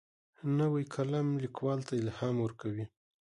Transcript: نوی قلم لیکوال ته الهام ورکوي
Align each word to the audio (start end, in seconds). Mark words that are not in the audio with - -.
نوی 0.59 0.83
قلم 0.93 1.27
لیکوال 1.43 1.79
ته 1.87 1.93
الهام 2.01 2.35
ورکوي 2.41 2.85